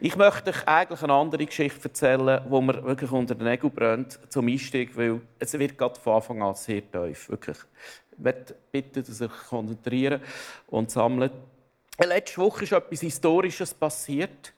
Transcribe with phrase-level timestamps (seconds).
[0.00, 4.20] Ich möchte euch eigentlich eine andere Geschichte erzählen, wo mir wirklich unter den Nägeln brennt
[4.28, 7.28] zum Einstieg, weil es wird gerade von Anfang an sehr tief.
[7.28, 7.56] Wirklich.
[8.12, 10.20] Ich möchte bitten, dass ihr euch konzentrieren
[10.68, 11.32] und sammeln.
[11.98, 14.54] Letzte Woche ist etwas Historisches passiert.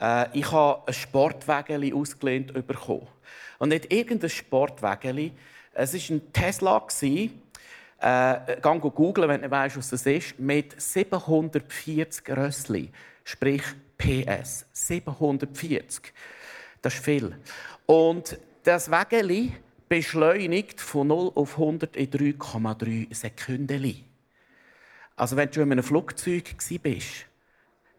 [0.00, 3.06] Äh, ich habe ein Sportwägeli ausgelehnt bekommen.
[3.58, 5.32] Und nicht irgendein Sportwägeli.
[5.74, 6.86] Es war ein Tesla.
[8.00, 10.38] Äh, Gang googeln, wenn du weißt, was das ist.
[10.38, 12.90] Mit 740 Rössli.
[13.24, 13.62] Sprich
[14.04, 14.66] PS.
[14.72, 16.12] 740.
[16.82, 17.34] Das ist viel.
[17.86, 19.52] Und das Wägeli
[19.88, 24.04] beschleunigt von 0 auf 100 in 3,3 Sekunden.
[25.16, 27.26] Also wenn du in einem Flugzeug bist,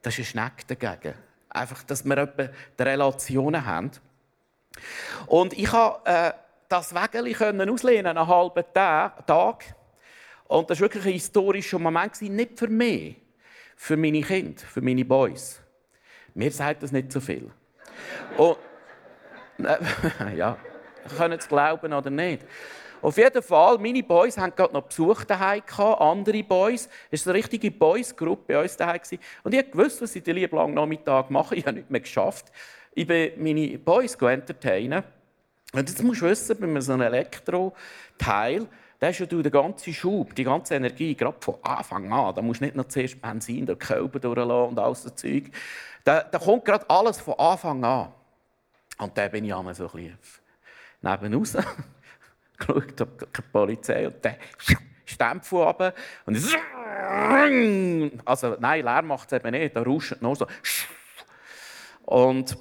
[0.02, 1.16] das ist ein Schneck dagegen.
[1.50, 3.92] Einfach, dass wir etwa die Relationen haben.
[5.26, 6.34] Und ich konnte äh,
[6.70, 9.76] das Wägeli auslehnen, einen halben Tag.
[10.48, 13.16] Und das war wirklich ein historischer Moment, nicht für mich,
[13.76, 15.62] für meine Kinder, für meine Boys.
[16.36, 17.50] Mir sagt das nicht so viel.
[18.38, 18.58] Und,
[19.66, 20.58] äh, ja,
[21.18, 22.46] können es glauben oder nicht.
[23.02, 26.90] Auf jeden Fall, meine Boys haben gerade noch Besuch daheim andere Boys.
[27.12, 29.00] Es war eine richtige Boys-Gruppe bei uns daheim.
[29.44, 31.56] Und ich wusste, was ich den lieben langen Nachmittag mache.
[31.56, 32.52] Ich habe nicht mehr geschafft.
[32.94, 35.04] Ich bin meine Boys entertainen.
[35.72, 38.68] Und jetzt musst du wissen, bei so einem Elektro-Teil,
[39.00, 42.34] da hast du den ganzen Schub, die ganze Energie, gerade von Anfang an.
[42.34, 45.52] Da musst du nicht noch zuerst Benzin die Kälber durchlassen und all das Zeug.
[46.06, 48.14] Da, da kommt gerade alles von Anfang an.
[49.00, 50.18] Und da bin ich einmal so ein bisschen
[51.02, 51.58] nebenaus
[52.58, 54.36] geschaut, ob keine Polizei und dann
[55.06, 55.94] Stempel runter
[56.26, 56.38] und
[58.26, 60.48] also nein, Lärm macht es eben nicht, da rauscht nur so
[62.06, 62.58] und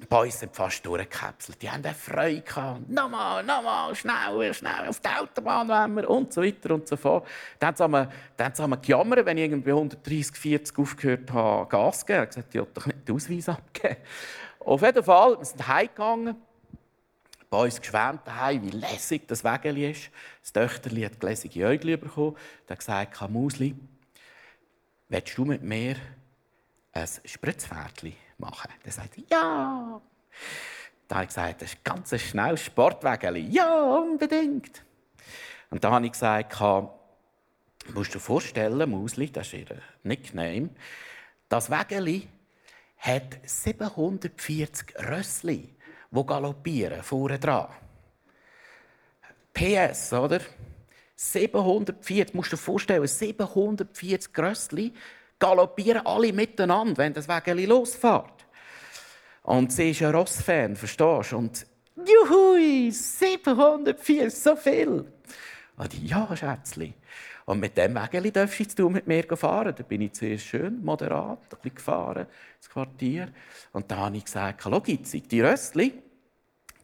[0.00, 1.60] die Boys sind fast durchgekapselt.
[1.60, 2.88] Die haben Freude gehabt.
[2.88, 7.26] Nochmal, nochmal, schneller, schnell, auf die Autobahn wollen wir und so weiter und so fort.
[7.58, 8.08] Dann haben
[8.54, 12.28] sie gejammert, wenn ich irgendwie 130, 40 aufgehört habe, Gas zu geben.
[12.30, 14.00] Ich habe gesagt, ich doch nicht den Ausweis abgegeben.
[14.60, 16.36] Auf jeden Fall, wir sind heimgegangen
[17.50, 20.10] bei uns geschwärmt daheim, wie lässig das Wägeli ist.
[20.40, 22.36] Das Töchterli hat gläsige Äugel bekommen.
[22.66, 23.74] Er hat gesagt, Musli,
[25.08, 25.96] willst du mit mir
[26.92, 28.70] ein Spritzpferdchen machen?
[28.84, 30.00] Er sagte, ja.
[31.08, 33.48] Da habe ich gesagt, das ist ganz ein schnelles Sportwägeli.
[33.50, 34.82] Ja, unbedingt.
[35.70, 36.90] Und da habe ich gesagt, du
[37.94, 40.70] musst dir vorstellen, Musli, das ist ihr Nickname,
[41.48, 42.28] das Wägeli
[42.98, 45.74] hat 740 Rössli
[46.10, 47.68] die galoppieren, vorne dran.
[49.52, 50.40] PS, oder?
[51.16, 54.92] 740, musst du dir vorstellen, 740 Grössli
[55.40, 58.46] galoppieren alle miteinander, wenn das Wägeli losfährt.
[59.42, 61.36] Und sie ist ein Ross-Fan, verstehst du?
[61.38, 65.04] Und juhui, 740, so viel.
[65.76, 66.94] Und ich, ja, Schätzli.
[67.46, 69.74] Und mit dem Wägeli darfst du mit mir fahren.
[69.76, 72.26] Da bin ich zuerst schön moderat ein bisschen gefahren,
[72.58, 73.28] ins Quartier.
[73.72, 76.00] Und dann habe ich gesagt, Gizzi, die Rössli,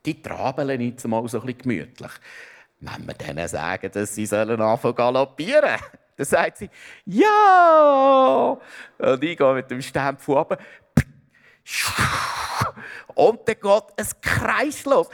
[0.05, 2.12] die trabeln jetzt mal so ein bisschen gemütlich.
[2.81, 5.78] Wenn wir denen sagen, dass sie sollen anfangen galoppieren
[6.16, 6.71] dann sagt sie,
[7.04, 8.56] ja!
[8.99, 10.59] Und ich gehe mit dem Stempel runter.
[13.15, 15.09] Und dann geht ein Kreis los.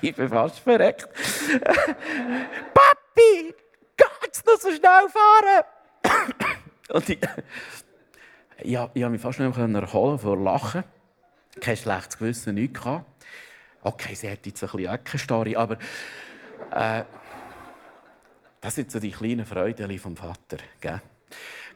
[0.00, 1.08] Ich bin fast verreckt.
[2.74, 3.54] Papi,
[3.96, 5.64] geht's noch so schnell fahren?
[6.90, 7.18] Und ich,
[8.58, 10.84] ich, ich habe mich fast nicht mehr erholen vor Lachen.
[11.60, 12.80] Kein schlechtes Gewissen, nichts.
[13.82, 15.78] Okay, sie hat jetzt ein bisschen Eckenstarre, aber
[16.70, 17.04] äh,
[18.64, 20.56] das sind so die kleinen Freuden vom Vater.
[20.80, 21.02] Gell?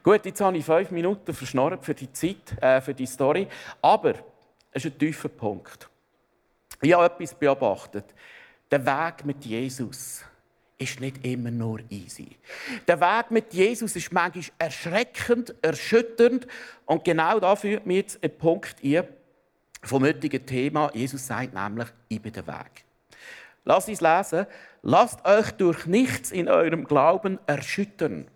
[0.02, 3.46] Gut, jetzt habe ich fünf Minuten verschnorrt für die Zeit, äh, für die Story.
[3.82, 4.14] Aber
[4.72, 5.86] es ist ein tiefer Punkt.
[6.80, 8.06] Ich habe etwas beobachtet.
[8.70, 10.24] Der Weg mit Jesus
[10.78, 12.38] ist nicht immer nur easy.
[12.86, 16.46] Der Weg mit Jesus ist manchmal erschreckend, erschütternd.
[16.86, 19.06] Und genau da führt mir jetzt ein Punkt ein
[19.82, 20.90] vom heutigen Thema.
[20.94, 22.86] Jesus sagt nämlich, ich bin der Weg.
[23.66, 24.46] Lass uns lesen.
[24.82, 28.28] Lasst euch durch nichts in eurem Glauben erschüttern.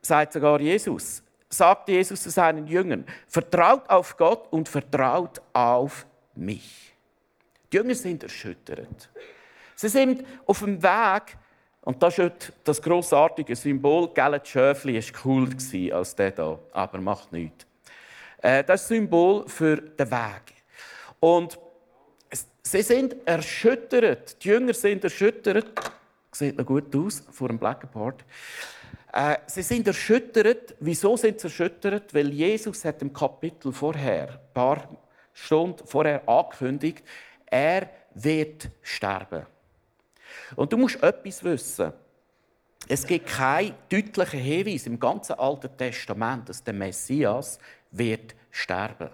[0.00, 1.22] Sagt sogar Jesus.
[1.48, 3.04] Sagt Jesus zu seinen Jüngern.
[3.26, 6.94] Vertraut auf Gott und vertraut auf mich.
[7.72, 9.10] Die Jünger sind erschüttert.
[9.74, 11.36] Sie sind auf dem Weg,
[11.82, 17.32] und das ist das grossartige Symbol, Gellet Schöfli war cooler als der hier, aber macht
[17.32, 17.66] nichts.
[18.42, 20.54] Äh, das Symbol für den Weg.
[21.18, 21.58] Und
[22.62, 25.92] sie sind erschüttert, die Jünger sind erschüttert,
[26.32, 28.24] sieht noch gut aus vor dem Black Part.
[29.12, 30.74] Äh, sie sind erschüttert.
[30.80, 32.14] Wieso sind sie erschüttert?
[32.14, 34.88] Weil Jesus hat im Kapitel vorher, ein paar
[35.32, 37.04] Stunden vorher angekündigt,
[37.46, 39.46] er wird sterben.
[40.54, 41.92] Und du musst etwas wissen.
[42.88, 47.58] Es gibt keinen deutlichen Hinweis im ganzen Alten Testament, dass der Messias
[47.90, 49.10] wird sterben.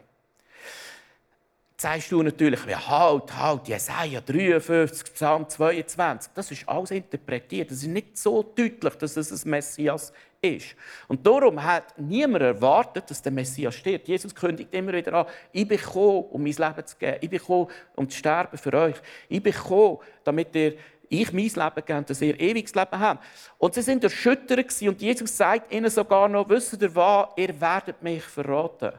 [1.78, 7.70] Sagst du natürlich, ja, halt, halt, Jesaja 53, Psalm 22, das ist alles interpretiert.
[7.70, 10.74] Das ist nicht so deutlich, dass es ein Messias ist.
[11.06, 14.08] Und darum hat niemand erwartet, dass der Messias stirbt.
[14.08, 17.18] Jesus kündigt immer wieder an, ich bin gekommen, um mein Leben zu geben.
[17.20, 18.96] Ich bin gekommen, um zu sterben für euch.
[19.28, 20.76] Ich bin gekommen, damit ihr
[21.08, 23.24] ich mein Leben gebe, dass ihr ewiges Leben habt.
[23.58, 28.02] Und sie sind erschüttert und Jesus sagt ihnen sogar noch, wisst ihr was, ihr werdet
[28.02, 28.92] mich verraten.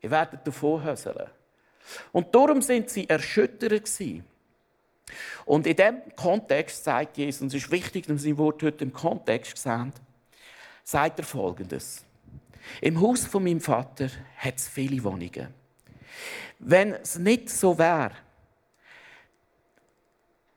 [0.00, 1.37] Ihr werdet davonhöseln.
[2.12, 3.90] Und darum sind sie erschüttert
[5.44, 8.92] Und in diesem Kontext sagt Jesus, und es ist wichtig, dass wir Wort heute im
[8.92, 9.92] Kontext sehen,
[10.84, 12.04] sagt er Folgendes.
[12.80, 15.48] Im Haus von meinem Vater hat es viele Wohnungen.
[16.58, 18.12] Wenn es nicht so wäre,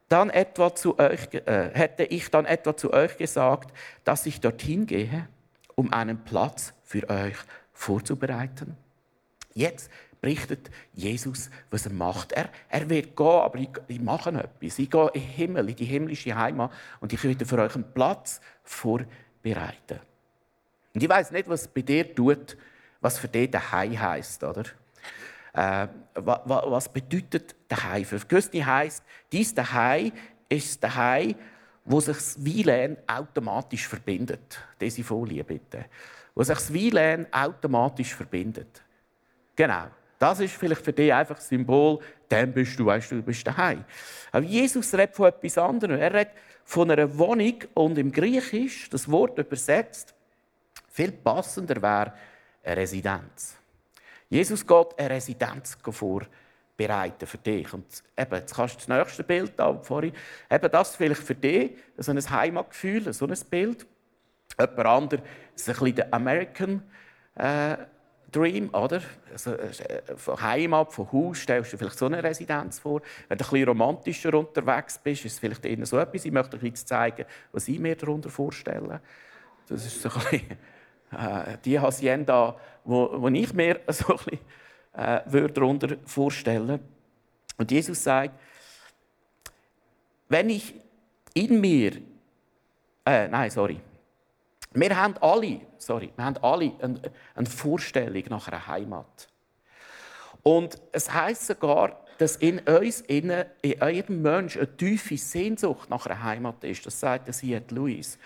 [0.09, 3.71] dann etwa zu euch, äh, hätte ich dann etwa zu euch gesagt,
[4.03, 5.27] dass ich dorthin gehe,
[5.75, 7.37] um einen Platz für euch
[7.71, 8.75] vorzubereiten.
[9.53, 9.89] Jetzt
[10.21, 12.31] berichtet Jesus, was er macht.
[12.31, 13.57] Er, er wird gehen, aber
[13.87, 14.79] ich, mache etwas.
[14.79, 17.91] Ich gehe in den Himmel, in die himmlische Heimat und ich werde für euch einen
[17.91, 19.99] Platz vorbereiten.
[20.93, 22.55] Und ich weiß nicht, was bei dir tut,
[23.01, 24.63] was für dich daheim heißt, oder?
[25.53, 28.05] Äh, was bedeutet daheim?
[28.05, 30.11] Für gewisse heisst, dies daheim
[30.47, 31.35] ist daheim,
[31.83, 34.59] wo sich das WLAN automatisch verbindet.
[34.79, 35.85] Diese Folie bitte.
[36.35, 38.83] Wo sich das WLAN automatisch verbindet.
[39.55, 39.87] Genau.
[40.21, 41.97] Das ist vielleicht für dich einfach ein Symbol,
[42.29, 43.83] dann bist du, weißt du, du bist daheim.
[44.31, 45.99] Aber Jesus redet von etwas anderem.
[45.99, 46.33] Er redet
[46.63, 50.13] von einer Wohnung und im Griechisch, das Wort übersetzt,
[50.91, 52.13] viel passender wäre
[52.63, 53.57] eine Residenz.
[54.29, 57.73] Jesus geht eine Residenz vorbereiten für dich.
[57.73, 60.13] Und eben, jetzt kannst du das nächste Bild da vorhin,
[60.51, 63.87] eben das vielleicht für dich, so ein Heimatgefühl, so ein Bild.
[64.59, 65.23] Jemand anderes
[65.55, 66.83] ist ein bisschen der American
[67.33, 67.77] äh,
[68.31, 69.01] Dream, oder?
[69.31, 69.71] Also, äh,
[70.15, 73.01] von Heimat, von Haus stellst du dir vielleicht so eine Residenz vor.
[73.27, 76.25] Wenn du ein bisschen romantischer unterwegs bist, ist es vielleicht eher so etwas.
[76.25, 79.01] Ich möchte euch zeigen, was ich mir darunter vorstelle.
[79.67, 80.57] Das ist so ein bisschen
[81.11, 84.39] äh, die Hacienda, wo ich mir so ein bisschen,
[84.93, 86.79] äh, würde darunter vorstellen
[87.57, 88.33] Und Jesus sagt,
[90.29, 90.73] wenn ich
[91.33, 91.97] in mir,
[93.05, 93.79] äh, nein, sorry,
[94.73, 97.01] wir haben alle, sorry, wir haben alle eine,
[97.35, 99.27] eine Vorstellung nach einer Heimat.
[100.43, 103.33] Und es heißt sogar, dass in uns, in,
[103.63, 106.85] jedem Menschen eine tiefe Sehnsucht nach einer Heimat ist.
[106.85, 107.63] Das sagt der C.S.
[107.71, 108.17] Lewis.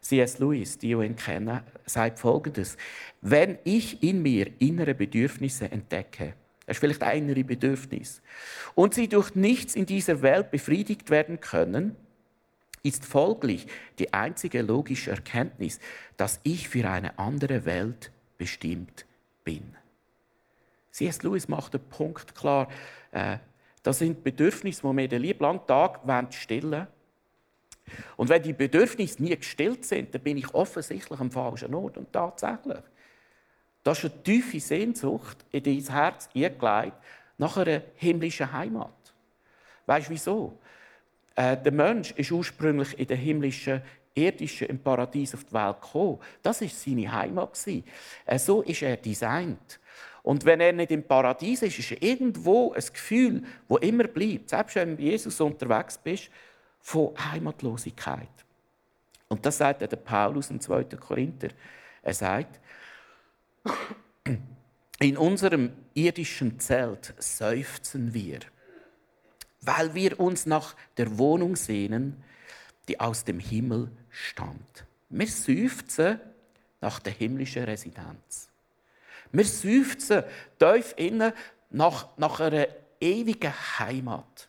[0.00, 0.38] C.S.
[0.38, 2.76] Lewis, die ihn kennen, sagt Folgendes.
[3.20, 6.34] Wenn ich in mir innere Bedürfnisse entdecke,
[6.66, 8.20] das ist vielleicht ein innere Bedürfnis,
[8.74, 11.96] und sie durch nichts in dieser Welt befriedigt werden können,
[12.86, 13.66] ist folglich
[13.98, 15.80] die einzige logische Erkenntnis,
[16.16, 19.06] dass ich für eine andere Welt bestimmt
[19.44, 19.74] bin.
[20.92, 21.22] C.S.
[21.22, 22.68] Lewis macht den Punkt klar,
[23.12, 23.38] äh,
[23.82, 26.00] das sind Bedürfnisse, die wir den lieben langen Tag
[26.34, 26.86] stillen.
[28.16, 31.96] Und wenn die Bedürfnisse nie gestillt sind, dann bin ich offensichtlich am falschen Ort.
[31.96, 32.82] Und tatsächlich,
[33.84, 36.96] das ist eine tiefe Sehnsucht in dein Herz eingelegt
[37.38, 38.90] nach einer himmlischen Heimat.
[39.86, 40.58] Weißt du wieso?
[41.36, 43.82] Äh, der Mensch ist ursprünglich in der himmlischen,
[44.14, 46.18] irdischen, im Paradies auf die Welt gekommen.
[46.42, 47.58] Das ist seine Heimat
[48.24, 49.78] Äh, so ist er designt.
[50.22, 54.48] Und wenn er nicht im Paradies ist, ist er irgendwo ein Gefühl, wo immer bleibt.
[54.48, 56.30] Selbst wenn du mit Jesus unterwegs bist,
[56.80, 58.28] von Heimatlosigkeit.
[59.28, 60.84] Und das sagt der Paulus im 2.
[60.84, 61.48] Korinther.
[62.02, 62.60] Er sagt,
[65.00, 68.38] in unserem irdischen Zelt seufzen wir
[69.66, 72.22] weil wir uns nach der Wohnung sehnen,
[72.88, 74.84] die aus dem Himmel stammt.
[75.08, 76.20] Wir seufzen
[76.80, 78.48] nach der himmlischen Residenz.
[79.32, 80.22] Wir seufzen
[80.58, 81.32] tief innen
[81.70, 82.68] nach, nach einer
[83.00, 84.48] ewigen Heimat.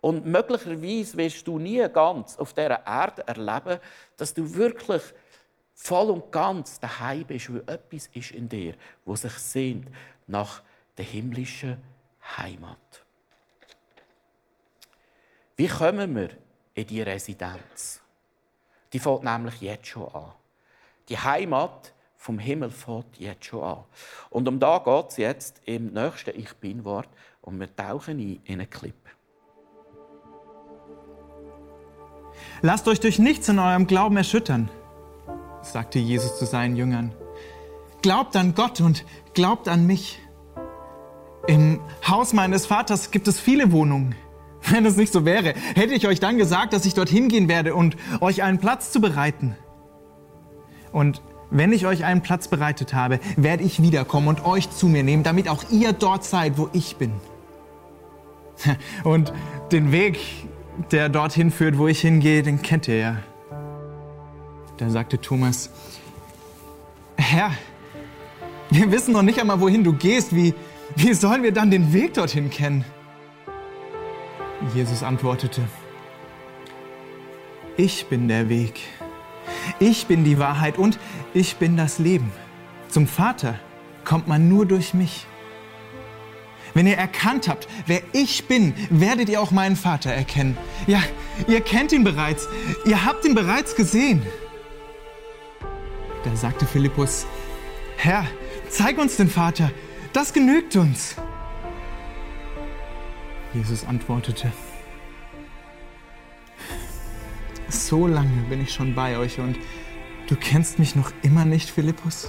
[0.00, 3.78] Und möglicherweise wirst du nie ganz auf dieser Erde erleben,
[4.16, 5.02] dass du wirklich
[5.74, 9.88] voll und ganz daheim bist, weil etwas ist in dir, wo sich sehnt
[10.26, 10.62] nach
[10.96, 11.76] der himmlischen
[12.36, 13.04] Heimat.
[15.60, 16.30] Wie kommen wir
[16.72, 18.00] in die Residenz?
[18.94, 20.32] Die fängt nämlich jetzt schon an.
[21.10, 23.84] Die Heimat vom Himmel fängt jetzt schon an.
[24.30, 27.10] Und um da geht es jetzt im nächsten Ich Bin-Wort
[27.42, 28.94] und wir tauchen ein in einen Clip.
[32.62, 34.70] Lasst euch durch nichts in eurem Glauben erschüttern,
[35.60, 37.14] sagte Jesus zu seinen Jüngern.
[38.00, 40.20] Glaubt an Gott und glaubt an mich.
[41.46, 44.16] Im Haus meines Vaters gibt es viele Wohnungen.
[44.70, 47.74] Wenn es nicht so wäre, hätte ich euch dann gesagt, dass ich dorthin gehen werde
[47.74, 49.56] und euch einen Platz zu bereiten.
[50.92, 55.02] Und wenn ich euch einen Platz bereitet habe, werde ich wiederkommen und euch zu mir
[55.02, 57.12] nehmen, damit auch ihr dort seid, wo ich bin.
[59.04, 59.32] Und
[59.72, 60.18] den Weg,
[60.90, 63.16] der dorthin führt, wo ich hingehe, den kennt ihr ja.
[64.76, 65.70] Da sagte Thomas,
[67.16, 67.52] Herr,
[68.70, 70.34] wir wissen noch nicht einmal, wohin du gehst.
[70.34, 70.54] Wie,
[70.96, 72.84] wie sollen wir dann den Weg dorthin kennen?
[74.74, 75.62] Jesus antwortete,
[77.76, 78.80] ich bin der Weg,
[79.78, 80.98] ich bin die Wahrheit und
[81.32, 82.30] ich bin das Leben.
[82.88, 83.58] Zum Vater
[84.04, 85.26] kommt man nur durch mich.
[86.74, 90.56] Wenn ihr erkannt habt, wer ich bin, werdet ihr auch meinen Vater erkennen.
[90.86, 91.02] Ja,
[91.48, 92.48] ihr kennt ihn bereits,
[92.84, 94.22] ihr habt ihn bereits gesehen.
[96.22, 97.26] Da sagte Philippus,
[97.96, 98.26] Herr,
[98.68, 99.70] zeig uns den Vater,
[100.12, 101.16] das genügt uns.
[103.52, 104.52] Jesus antwortete,
[107.68, 109.56] so lange bin ich schon bei euch und
[110.28, 112.28] du kennst mich noch immer nicht, Philippus?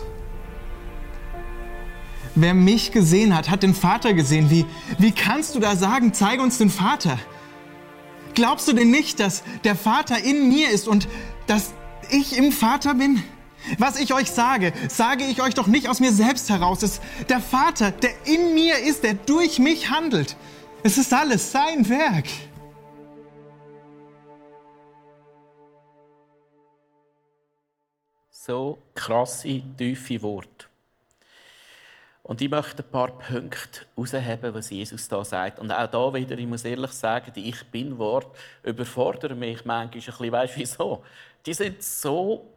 [2.33, 4.49] Wer mich gesehen hat, hat den Vater gesehen.
[4.49, 4.65] Wie,
[4.97, 7.19] wie kannst du da sagen, zeige uns den Vater?
[8.33, 11.07] Glaubst du denn nicht, dass der Vater in mir ist und
[11.47, 11.73] dass
[12.09, 13.21] ich im Vater bin?
[13.77, 16.81] Was ich euch sage, sage ich euch doch nicht aus mir selbst heraus.
[16.81, 20.35] Es ist der Vater, der in mir ist, der durch mich handelt.
[20.83, 22.25] Es ist alles sein Werk.
[28.31, 30.65] So krasse, tiefe Worte.
[32.23, 35.59] Und ich möchte ein paar Punkte herausheben, was Jesus da sagt.
[35.59, 39.91] Und auch da wieder, ich muss ehrlich sagen, die Ich Bin-Wort überfordern mich manchmal ein
[39.91, 40.31] bisschen.
[40.31, 41.03] Weißt du wieso?
[41.45, 42.50] Die sind so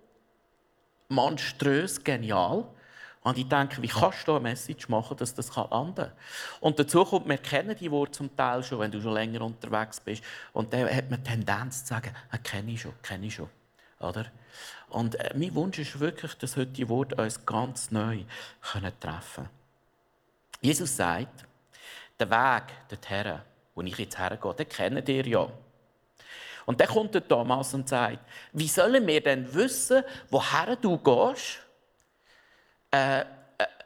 [1.09, 2.65] monströs genial.
[3.25, 6.13] Und ich denke, wie kannst du eine Message machen, dass das landen kann?
[6.61, 9.99] Und dazu kommt, wir kennen die Worte zum Teil schon, wenn du schon länger unterwegs
[9.99, 10.23] bist.
[10.53, 13.49] Und dann hat man die Tendenz zu sagen, ah, kenne ich schon, kenne ich schon.
[13.99, 14.27] Oder?
[14.91, 18.25] Und äh, mein Wunsch ist wirklich, dass heute die Worte uns ganz neu
[18.61, 19.49] treffen können.
[20.61, 21.47] Jesus sagt,
[22.21, 23.41] der Weg dorthin,
[23.75, 25.49] wo ich jetzt hergehe, den kennt ihr ja.
[26.67, 28.19] Und dann kommt der Thomas und sagt,
[28.53, 31.64] wie sollen wir denn wissen, woher du gehst?
[32.95, 33.25] Äh, äh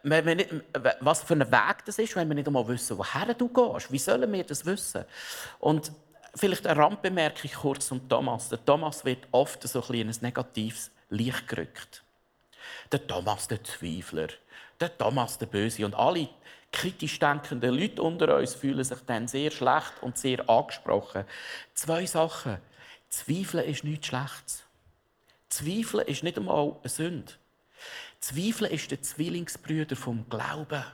[0.04, 0.50] wenn wir nicht,
[1.00, 3.90] was für ein Weg das ist, wenn wir nicht einmal wissen, woher du gehst.
[3.90, 5.04] Wie sollen wir das wissen?
[5.58, 5.90] Und
[6.34, 8.48] vielleicht eine Randbemerkung kurz zum Thomas.
[8.48, 12.04] Der Thomas wird oft so ein, ein negatives Licht gerückt.
[12.92, 14.28] Der Thomas, der Zweifler.
[14.80, 15.84] Der Thomas, der Böse.
[15.84, 16.28] Und alle
[16.72, 21.24] kritisch denkenden Leute unter uns fühlen sich dann sehr schlecht und sehr angesprochen.
[21.74, 22.58] Zwei Sachen.
[23.08, 24.64] Zweifeln ist nichts Schlechtes.
[25.48, 27.32] Zweifeln ist nicht einmal eine Sünde.
[28.20, 30.84] Zweifeln ist der Zwillingsbrüder vom Glauben.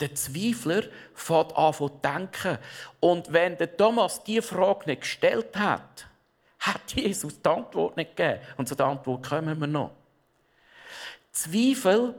[0.00, 0.82] Der Zweifler
[1.14, 2.58] fängt an zu denken.
[3.00, 6.06] Und wenn der Thomas diese Frage nicht gestellt hat,
[6.58, 8.40] hat Jesus die Antwort nicht gegeben.
[8.56, 9.92] Und zu der Antwort kommen wir noch.
[11.32, 12.14] Zweifel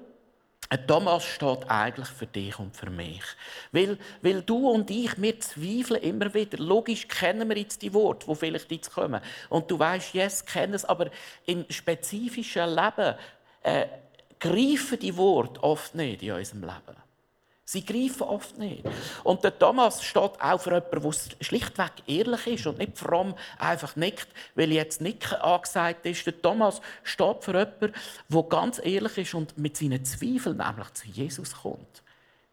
[0.86, 3.24] Thomas steht eigentlich für dich und für mich.
[3.72, 6.58] Weil, weil du und ich, wir zweifeln immer wieder.
[6.58, 9.22] Logisch kennen wir jetzt die Worte, die vielleicht jetzt kommen.
[9.50, 11.10] Und du weißt, yes, kennen es, aber
[11.46, 13.16] im spezifischen Leben
[13.64, 13.88] äh,
[14.40, 16.98] greifen die Worte oft nicht in unserem Leben.
[17.70, 18.86] Sie greifen oft nicht.
[19.26, 23.98] Und der Thomas steht auch für jemanden, der schlichtweg ehrlich ist und nicht fromm einfach
[23.98, 26.26] nickt, weil jetzt Nicken angesagt ist.
[26.26, 27.94] Der Thomas steht für jemanden,
[28.30, 32.04] der ganz ehrlich ist und mit seinen Zweifeln nämlich zu Jesus kommt.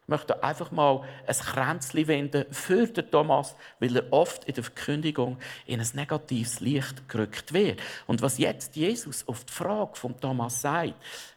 [0.05, 4.63] Ich möchte einfach mal ein Kränzchen wenden für den Thomas, weil er oft in der
[4.63, 7.81] Verkündigung in ein negatives Licht gerückt wird.
[8.05, 10.93] Und was jetzt Jesus auf die Frage von Thomas sagt,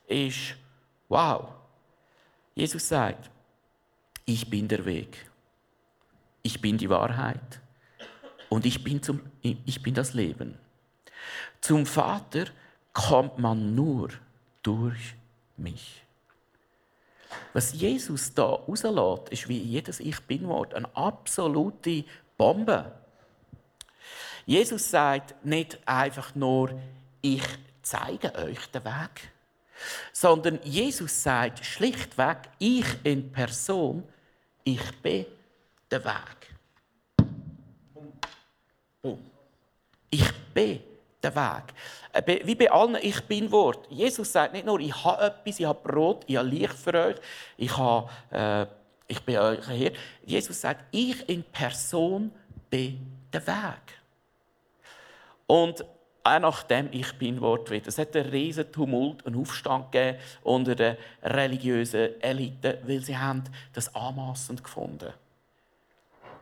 [0.07, 0.55] ist,
[1.09, 1.49] wow.
[2.55, 3.31] Jesus sagt,
[4.27, 5.17] ich bin der Weg,
[6.43, 7.61] ich bin die Wahrheit
[8.51, 10.59] und ich bin, zum, ich bin das Leben.
[11.63, 12.45] Zum Vater
[12.93, 14.11] kommt man nur
[14.63, 15.15] durch
[15.57, 16.03] mich.
[17.53, 22.05] Was Jesus da rauslässt, ist wie jedes Ich Bin-Wort eine absolute
[22.37, 22.93] Bombe.
[24.47, 26.71] Jesus sagt nicht einfach nur,
[27.21, 27.43] ich
[27.83, 29.31] zeige euch den Weg,
[30.13, 34.05] sondern Jesus sagt schlichtweg, ich in Person
[34.69, 35.25] ich bin
[35.91, 36.55] der Weg.
[40.11, 40.81] Ich bin
[41.31, 41.75] der Weg.
[42.13, 43.87] Äh, wie bei allen Ich bin Wort.
[43.91, 47.17] Jesus sagt nicht nur, ich habe etwas, ich habe Brot, ich habe Licht für euch,
[47.57, 48.67] ich, habe, äh,
[49.07, 49.93] ich bin euer Herr.
[50.25, 52.31] Jesus sagt, ich in Person
[52.71, 53.99] bin der Weg.
[55.47, 55.85] Und
[56.25, 57.87] auch nachdem ich bin Wort wird.
[57.87, 63.45] Es hat einen riesen Tumult, einen Aufstand gegeben unter den religiösen Eliten, weil sie haben
[63.73, 65.13] das anmaßend gefunden.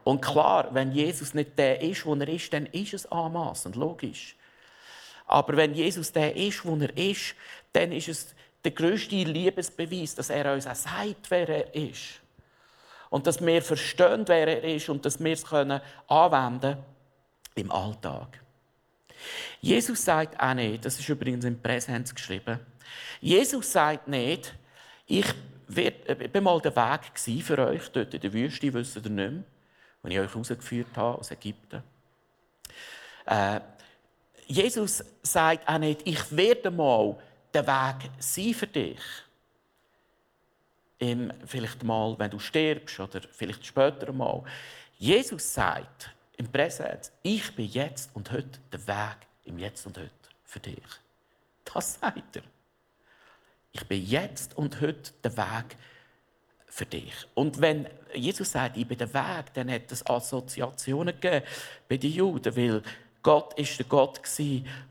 [0.02, 4.36] Und klar, wenn Jesus nicht der ist, wo er ist, dann ist es anmaßend, logisch.
[5.26, 7.34] Aber wenn Jesus der ist, wo er ist,
[7.72, 12.20] dann ist es der größte Liebesbeweis, dass er uns auch sagt, wer er ist.
[13.10, 16.78] Und dass wir verstehen, wer er ist und dass wir es können anwenden
[17.54, 18.40] im Alltag.
[19.60, 22.60] Jesus sagt auch nicht, das ist übrigens im Präsenz geschrieben,
[23.20, 24.54] Jesus sagt nicht,
[25.06, 25.26] ich
[25.68, 29.44] war mal der Weg für euch dort in der Wüste, wisst ihr nicht mehr
[30.06, 31.82] als ich euch herausgeführt habe aus Ägypten.
[33.26, 33.60] Äh,
[34.46, 37.16] Jesus sagt auch nicht, ich werde mal
[37.52, 39.00] der Weg sein für dich.
[40.98, 44.42] Im, vielleicht mal, wenn du stirbst oder vielleicht später mal.
[44.98, 50.10] Jesus sagt im Präsens, ich bin jetzt und heute der Weg im Jetzt und heute
[50.44, 50.84] für dich.
[51.64, 52.42] Das sagt er.
[53.72, 55.76] Ich bin jetzt und heute der Weg
[56.66, 57.14] für dich.
[57.34, 61.44] Und wenn Jesus sagt, ich bin der Weg, dann hat es Assoziationen gegeben
[61.88, 62.82] bei den Juden, weil
[63.26, 64.20] Gott ist der Gott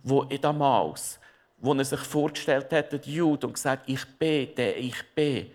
[0.03, 1.21] war, der damals,
[1.57, 5.51] wo er sich vorgestellt hat, die Juden, und gesagt, ich bin der, ich bin.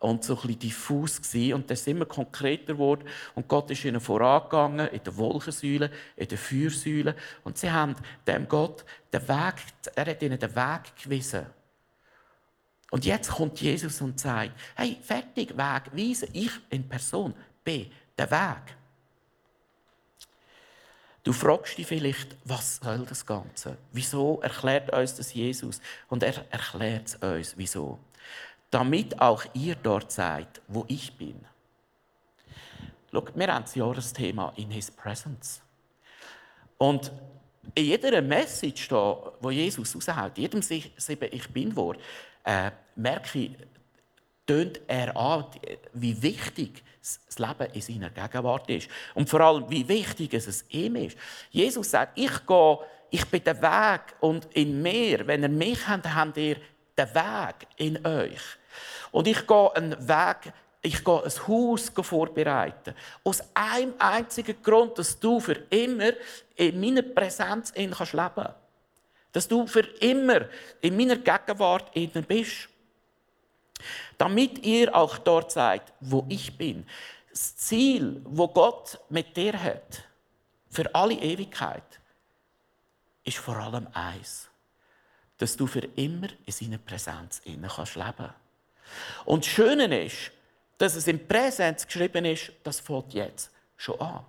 [0.00, 1.54] Und so ein diffus war.
[1.54, 3.06] Und das ist immer konkreter geworden.
[3.34, 7.16] Und Gott ist ihnen vorangegangen, in der Wolkensäule, in der Feuersäule.
[7.42, 7.96] Und sie haben
[8.26, 9.54] dem Gott den Weg,
[9.94, 11.46] er hat ihnen den Weg gewiesen.
[12.90, 17.32] Und jetzt kommt Jesus und sagt, hey, fertig, Weg, weise, ich in Person
[17.64, 18.76] bin der Weg.
[21.22, 23.76] Du fragst dich vielleicht, was soll das Ganze?
[23.92, 25.80] Wieso erklärt uns das Jesus?
[26.08, 27.98] Und er erklärt es uns, wieso.
[28.70, 31.44] Damit auch ihr dort seid, wo ich bin.
[33.12, 35.60] Schau, wir haben das Jahresthema in His Presence.
[36.78, 37.12] Und
[37.74, 42.00] in jeder Message, wo Jesus raushaut, jedem sieben Ich Bin-Wort,
[42.44, 43.50] äh, merke ich,
[44.50, 45.44] tönt er an,
[45.92, 48.88] wie wichtig das Leben in seiner Gegenwart ist.
[49.14, 51.16] Und vor allem, wie wichtig es ihm ist.
[51.52, 52.78] Jesus sagt, ich gehe,
[53.10, 56.56] ich bin der Weg und in mir, wenn ihr mich habt, habt ihr
[56.98, 58.42] den Weg in euch.
[59.12, 62.94] Und ich gehe einen Weg, ich gehe ein Haus vorbereiten.
[63.22, 66.10] Aus einem einzigen Grund, dass du für immer
[66.56, 68.14] in meiner Präsenz leben kannst
[69.32, 70.46] dass du für immer
[70.80, 72.68] in meiner Gegenwart innen bist.
[74.18, 76.86] Damit ihr auch dort seid, wo ich bin.
[77.30, 80.04] Das Ziel, wo Gott mit dir hat,
[80.68, 82.00] für alle Ewigkeit,
[83.24, 84.48] ist vor allem eins.
[85.38, 88.30] Dass du für immer in seiner Präsenz innen kannst leben.
[89.24, 90.32] Und das Schöne ist,
[90.78, 94.24] dass es im Präsenz geschrieben ist, das fängt jetzt schon an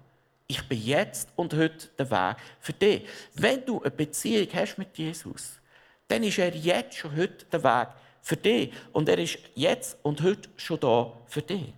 [0.52, 3.08] ich bin jetzt und heute der Weg für dich.
[3.36, 5.62] Wenn du eine Beziehung hast mit Jesus,
[6.10, 7.88] dann ist er jetzt schon heute der Weg
[8.22, 8.72] für dich.
[8.92, 11.74] Und er ist jetzt und heute schon da für dich.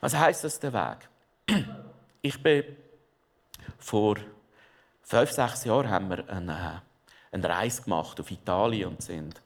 [0.00, 1.08] Was heißt das, der Weg?
[2.20, 2.64] Ich bin
[3.78, 4.16] vor
[5.02, 6.82] fünf, sechs Jahren haben wir eine,
[7.30, 9.40] eine Reise gemacht auf Italien und sind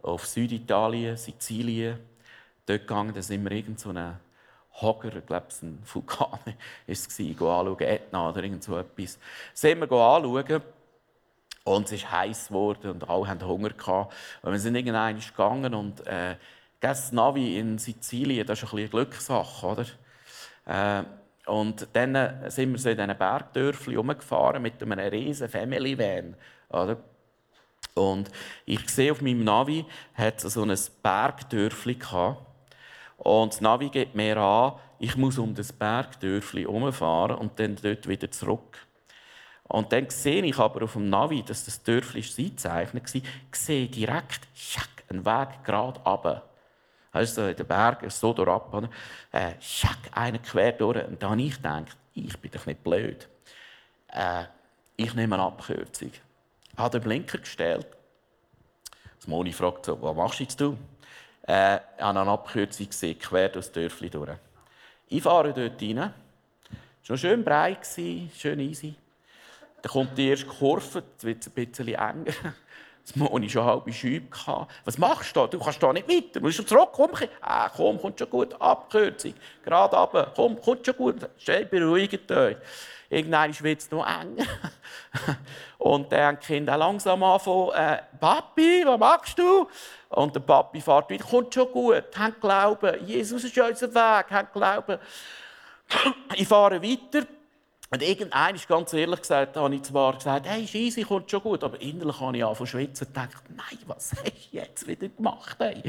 [0.00, 1.98] auf Süditalien, Sizilien.
[2.64, 4.18] Dort gegangen, da sind wir irgend so eine
[4.80, 6.54] Hager, ich glaube, es ein Vulkan war
[6.86, 9.18] es, anschauen, Ätna oder irgend so etwas.
[9.52, 10.62] Sind wir anschauen
[11.64, 13.70] und es ist heiß geworden und alle hatten Hunger.
[14.42, 16.36] Und wir sind irgendwann gegangen und äh,
[16.80, 19.86] das Navi in Sizilien, das ist ein eine Glückssache, oder?
[20.66, 21.04] Äh,
[21.46, 26.36] und dann sind wir so in diesen Bergdörfchen rumgefahren mit einem riesen Family Van,
[26.68, 26.98] oder?
[27.94, 28.30] Und
[28.66, 32.44] ich sehe auf meinem Navi, hat so ein Bergdörfli gehabt.
[33.18, 38.08] Und das Navi gibt mir an, ich muss um das Bergdörfli herumfahren und dann dort
[38.08, 38.86] wieder zurück.
[39.68, 43.22] Und dann sehe ich aber auf dem Navi, dass das Dörfli eingezeichnet war,
[43.52, 44.40] sehe direkt
[45.08, 46.42] einen Weg gerade runter.
[47.12, 48.90] Also in den Bergen, so durchab,
[49.32, 51.06] äh, schack, einen quer durch.
[51.06, 53.28] Und dann habe ich gedacht, ich bin doch nicht blöd.
[54.08, 54.44] Äh,
[54.96, 56.10] ich nehme eine Abkürzung.
[56.10, 57.86] Ich habe den Blinker gestellt.
[59.26, 60.60] Moni fragt so, was machst du jetzt?
[61.46, 64.36] Äh, an einer Abkürzung gesehen, quer durchs Dörfli durch.
[65.08, 66.12] Ich fahre dort rein.
[67.02, 68.94] Es war noch schön breit, schön easy.
[69.84, 72.32] Dann kommt die erste Kurve, jetzt wird es ein bisschen enger.
[73.04, 74.34] Das Moni schon halbe Schübe
[74.86, 75.46] Was machst du?
[75.46, 76.40] Du kannst da nicht weiter.
[76.40, 76.88] Du musst schon zurück.
[76.92, 77.10] Komm,
[77.42, 78.58] ah, komm, kommt schon gut.
[78.58, 79.34] Abkürzung.
[79.62, 80.32] Gerade runter.
[80.34, 81.16] Komm, kommt schon gut.
[81.36, 82.56] Schnell, beruhigt euch.
[83.10, 84.46] Irgendwann wird es noch enger.
[85.76, 89.68] Und dann haben die Kinder langsam anfangen, äh, Papi, was machst du?
[90.08, 94.48] Und der Papi fährt wieder, kommt schon gut, haben Glauben, Jesus ist unser Weg, haben
[94.50, 94.98] Glauben.
[96.36, 97.26] Ich fahre weiter.
[97.94, 101.62] Und irgendwann, ganz ehrlich gesagt, habe ich zwar gesagt, hey, ist easy, kommt schon gut,
[101.62, 105.08] aber innerlich habe ich angefangen zu schwitzen und gedacht, nein, was hast du jetzt wieder
[105.08, 105.56] gemacht?
[105.60, 105.80] Hey?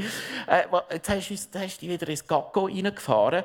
[0.46, 3.42] Äh, jetzt hast du, hast du wieder ins Gacko reingefahren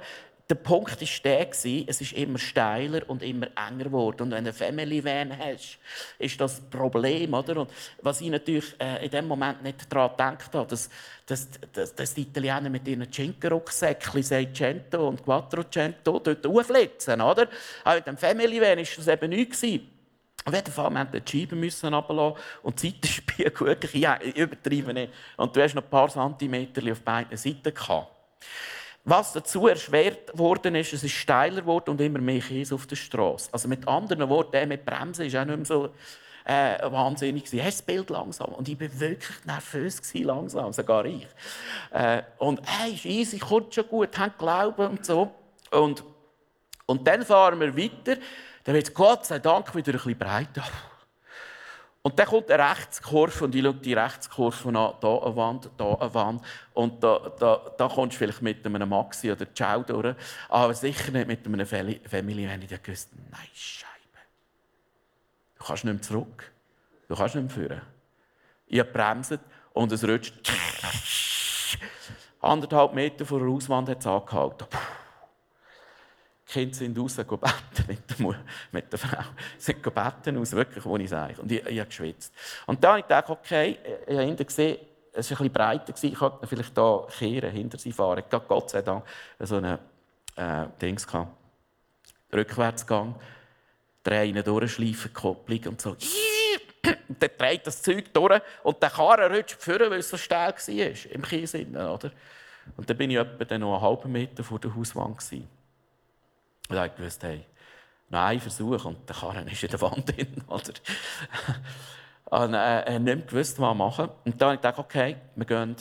[0.51, 1.63] der Punkt war der, es
[2.01, 4.23] ist immer steiler und immer enger geworden.
[4.23, 5.77] Und wenn du eine Family Van hast,
[6.19, 7.33] ist das ein Problem.
[7.33, 7.61] Oder?
[7.61, 10.89] Und was ich natürlich äh, in dem Moment nicht daran gedacht habe, dass,
[11.25, 17.21] dass, dass, dass die Italiener mit ihren Cinque-Rucksäckchen Seicento und Quattrocento dort aufflitzen.
[17.21, 17.47] Oder?
[17.85, 19.63] Aber mit dem Family Van war das eben nichts.
[20.43, 25.07] Auf jeden Fall, wir mussten die Scheiben müssen und die Seitenspiegel wirklich ja, übertrieben.
[25.37, 28.11] Und du hast noch ein paar Zentimeter auf beiden Seiten gehabt.
[29.03, 32.95] Was dazu erschwert worden ist, es ist steiler geworden und immer mehr Käse auf der
[32.95, 33.49] Straße.
[33.51, 35.89] Also mit anderen Worten, der mit Bremsen ist auch nicht mehr so
[36.45, 37.65] äh, wahnsinnig gewesen.
[37.65, 38.49] Das Bild langsam?
[38.49, 41.27] Und ich war wirklich nervös gewesen, langsam, sogar ich.
[41.91, 45.31] Äh, und hey, ist easy, kommt schon gut, haben Glauben und so.
[45.71, 46.03] Und,
[46.85, 48.21] und dann fahren wir weiter.
[48.63, 50.63] Dann wird es Gott sei Dank wieder ein bisschen breiter.
[52.03, 56.01] Und dann kommt eine Rechtskurve und ich schaue die Rechtskurve an, hier eine Wand, hier
[56.01, 56.41] eine Wand.
[56.73, 60.15] Und da, da, da kommst du vielleicht mit einem Maxi oder Ciao durch,
[60.49, 62.01] aber sicher nicht mit einem Family,
[62.47, 63.91] wenn ich dann gewusst nein, Scheibe.
[65.59, 66.51] Du kannst nicht mehr zurück.
[67.07, 67.81] Du kannst nicht mehr führen.
[68.65, 69.37] Ich habe bremst
[69.73, 70.51] und es rutscht.
[72.41, 74.65] Anderthalb Meter vor der Auswand hat es angehalten.
[76.51, 78.35] Die Kinder sind raus beten mit der,
[78.73, 79.23] mit der Frau.
[79.57, 81.41] Sie sind beten aus, wirklich, wo ich sage.
[81.41, 82.33] Und ich, ich habe geschwitzt.
[82.65, 84.77] Und dann habe ich gedacht, okay, ich habe hinten gesehen,
[85.13, 88.19] es war bisschen breiter, ich konnte vielleicht hier kehren, hinter sie fahren.
[88.19, 89.05] Ich hatte Gott sei Dank
[89.39, 89.77] so einen
[90.35, 91.07] äh, Dings.
[92.33, 93.15] Rückwärtsgang,
[94.03, 95.91] drehen durchschleifen, Kopplung und so.
[95.91, 100.53] Und dann dreht das Zeug durch und der Karren rutscht vor, weil es so steil
[100.53, 101.55] war, im Kies.
[101.55, 102.11] Oder?
[102.77, 105.17] Und dann bin ich etwa noch einen halben Meter vor der Hauswand.
[105.17, 105.60] Gewesen.
[106.71, 107.45] Und dann gewusst, hey,
[108.09, 110.41] noch ein Versuch und der Karren ist in der Wand drin.
[110.47, 110.73] Oder?
[112.45, 114.09] und äh, nicht mehr gewusst, was machen.
[114.23, 115.75] Und dann habe ich gedacht, okay, wir gehen,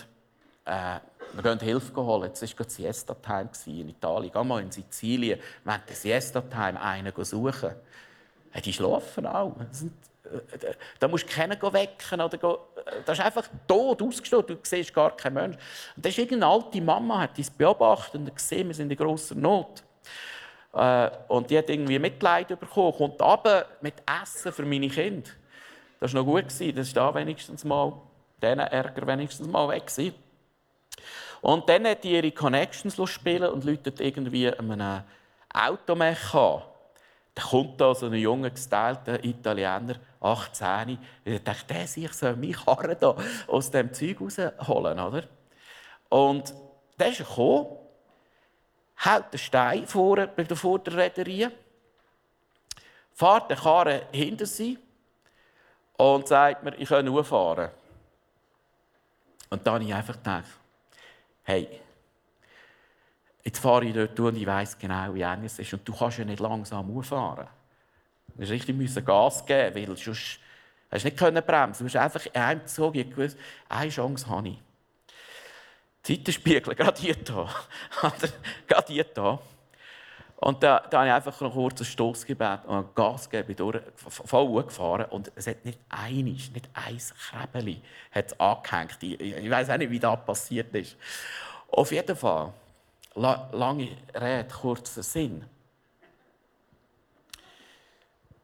[0.64, 0.98] äh,
[1.32, 2.24] wir gehen Hilfe holen.
[2.24, 4.32] Jetzt war Siesta-Time in Italien.
[4.32, 7.70] Geh mal in Sizilien, während der Siesta-Time einen suchen.
[8.50, 9.54] Hey, die schlafen auch.
[9.60, 12.20] Äh, da musst du keinen wecken.
[12.20, 14.50] Oder go, äh, das ist einfach tot ausgestellt.
[14.50, 15.60] Du siehst gar keinen Menschen.
[15.94, 19.36] Und das ist irgendeine alte Mama, die es beobachtet und gesehen, wir sind in großer
[19.36, 19.84] Not.
[20.72, 25.30] Äh, und die hat irgendwie Mitleid bekommen, kommt aber mit Essen für meine Kinder.
[25.98, 26.46] Das war noch gut.
[26.46, 27.92] Das ist da wenigstens mal,
[28.42, 29.86] diesen Ärger wenigstens mal weg.
[29.86, 30.14] Gewesen.
[31.42, 35.02] Und dann hat die ihre Connections spielen und läutet irgendwie einem
[35.52, 36.62] Automech an.
[37.34, 40.98] Da kommt da so ein junger, gestylter Italiener, 18.
[41.24, 45.22] Ich dachte, der sich soll mich Karren da aus dem Zeug rausholen, oder?
[46.08, 46.52] Und
[46.98, 47.66] der ist gekommen
[49.02, 51.48] hält den Stein vor bei der Vorderräderie,
[53.12, 54.78] fährt den Karren hinter sie
[55.96, 57.70] und sagt mir, ich kann nur fahren.
[59.48, 60.44] Und dann habe ich einfach gedacht,
[61.44, 61.80] hey,
[63.42, 65.72] jetzt fahre ich dort und ich weiss genau, wie eng es ist.
[65.72, 67.48] Und du kannst ja nicht langsam fahren.
[68.28, 70.38] Du musst richtig Gas geben, weil sonst
[70.90, 71.78] hast du nicht bremsen.
[71.78, 73.36] Du musst einfach eingezogen, ich gewusst,
[73.68, 74.58] eine Chance habe ich.
[76.02, 77.16] Seitenspiegel, gerade hier
[78.66, 79.06] gerade hier.
[80.42, 84.64] Und da, da habe ich einfach noch kurz einen Stossgebet und Gas gegeben, durch, voll
[84.64, 85.04] gefahren.
[85.10, 87.82] Und es hat nicht einiges, nicht ein Krebeli
[88.38, 89.02] angehängt.
[89.02, 90.96] Ich, ich weiß auch nicht, wie das passiert ist.
[91.68, 92.54] Auf jeden Fall,
[93.16, 95.44] la, lange Rede, kurzer Sinn.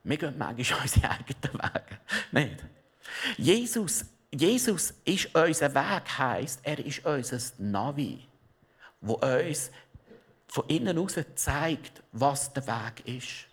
[0.05, 1.99] Wir gehen manchmal unsere eigenen Wege.
[2.31, 2.65] Nicht?
[3.39, 8.27] Jesus Jesus ist unser Weg, heisst, er ist unser Navi,
[9.01, 9.71] wo uns
[10.49, 13.47] von innen heraus zeigt, was der Weg ist.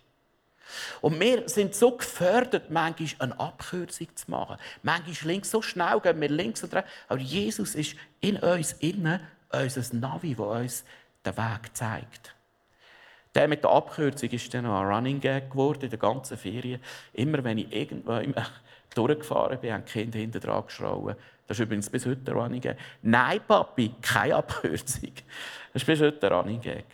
[1.00, 4.56] Und wir sind so gefördert, manchmal eine Abkürzung zu machen.
[4.82, 6.90] Manchmal links, so schnell gehen wir links und rechts.
[7.08, 9.20] Aber Jesus ist in uns innen
[9.52, 10.84] unser Navi, wo uns
[11.24, 12.34] den Weg zeigt.
[13.34, 16.80] Der mit der Abkürzung ist dann noch ein Running Gag geworden in der ganzen Ferien.
[17.12, 18.12] Immer wenn ich irgendwo
[18.94, 21.16] durchgefahren bin, haben die Kinder hinten dran geschrauen.
[21.46, 22.78] Das ist übrigens bis heute ein Running Gag.
[23.02, 25.12] Nein, Papi, keine Abkürzung.
[25.72, 26.84] Das ist bis heute ein Running Gag.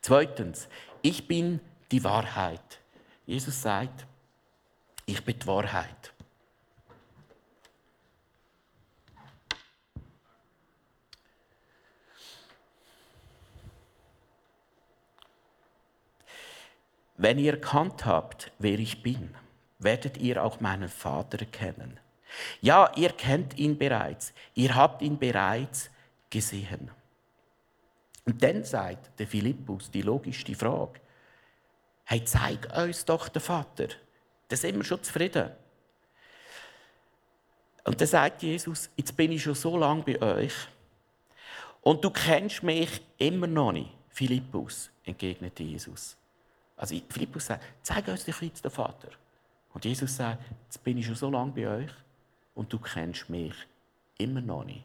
[0.00, 0.68] Zweitens,
[1.00, 2.80] ich bin die Wahrheit.
[3.24, 4.06] Jesus sagt,
[5.06, 6.12] ich bin die Wahrheit.
[17.16, 19.32] Wenn ihr erkannt habt, wer ich bin,
[19.82, 21.98] werdet ihr auch meinen Vater kennen.
[22.60, 25.90] Ja, ihr kennt ihn bereits, ihr habt ihn bereits
[26.30, 26.90] gesehen.
[28.24, 31.00] Und dann sagt der Philippus die logischste Frage:
[32.04, 33.88] Hey, zeig uns doch den Vater.
[34.48, 35.50] Dann sind wir schon zufrieden.
[37.84, 40.54] Und dann sagt Jesus: Jetzt bin ich schon so lange bei euch
[41.82, 43.90] und du kennst mich immer noch nicht.
[44.08, 46.16] Philippus, entgegnete Jesus.
[46.76, 49.08] Also Philippus sagt, zeig uns dich jetzt den Vater.
[49.74, 51.90] Und Jesus sagt, jetzt bin ich schon so lange bei euch
[52.54, 53.54] und du kennst mich
[54.18, 54.84] immer noch nicht.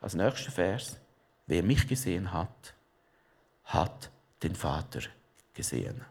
[0.00, 0.98] Als nächster Vers,
[1.46, 2.74] wer mich gesehen hat,
[3.64, 4.10] hat
[4.42, 5.00] den Vater
[5.52, 6.04] gesehen.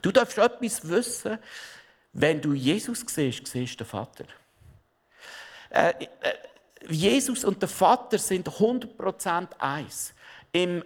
[0.00, 1.38] Du darfst etwas wissen,
[2.12, 4.24] wenn du Jesus siehst, siehst du den Vater.
[5.68, 6.06] Äh, äh,
[6.88, 10.14] Jesus und der Vater sind 100% eins.
[10.52, 10.84] Im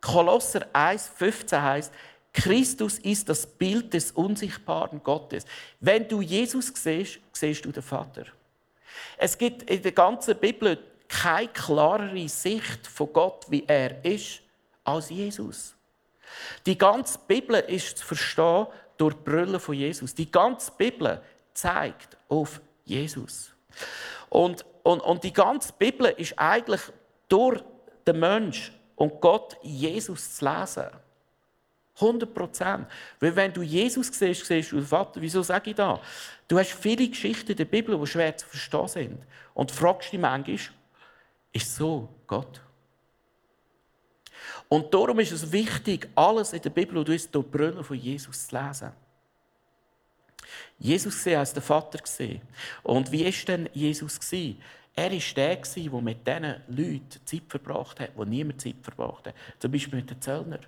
[0.00, 1.92] Kolosser 1,15 heißt,
[2.32, 5.44] Christus ist das Bild des unsichtbaren Gottes.
[5.80, 8.24] Wenn du Jesus siehst, siehst du den Vater.
[9.16, 14.42] Es gibt in der ganzen Bibel keine klarere Sicht von Gott, wie er ist,
[14.84, 15.74] als Jesus.
[16.66, 18.66] Die ganze Bibel ist zu verstehen
[18.96, 20.14] durch die Brille von Jesus.
[20.14, 21.20] Die ganze Bibel
[21.52, 23.52] zeigt auf Jesus.
[24.28, 26.80] Und, und, und die ganze Bibel ist eigentlich
[27.28, 27.62] durch
[28.06, 30.86] den Mensch und Gott Jesus zu lesen.
[32.00, 32.86] 100 Prozent.
[33.18, 35.20] Weil wenn du Jesus siehst, siehst du den Vater.
[35.20, 35.98] Wieso sage ich das?
[36.48, 39.18] Du hast viele Geschichten in der Bibel, die schwer zu verstehen sind.
[39.54, 40.58] Und fragst dich manchmal,
[41.52, 42.60] ist so Gott?
[44.68, 48.46] Und darum ist es wichtig, alles in der Bibel, ist durch die Brille von Jesus
[48.46, 48.92] zu lesen.
[50.78, 52.40] Jesus gesehen als der Vater gesehen.
[52.82, 54.60] Und wie ist denn Jesus gesehen?
[54.94, 59.34] Er war der, der mit diesen Leuten Zeit verbracht hat, wo niemand Zeit verbracht hat.
[59.58, 60.66] Zum Beispiel mit den Zöllnern.